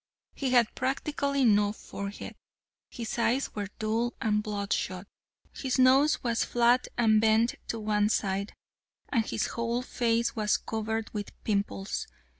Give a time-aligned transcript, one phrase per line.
[0.33, 2.33] He had practically no forehead.
[2.89, 5.05] His eyes were dull and bloodshot.
[5.53, 8.55] His nose was flat and bent to one side,
[9.09, 12.07] and his whole face was covered with pimples.